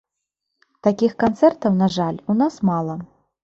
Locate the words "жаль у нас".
1.99-2.61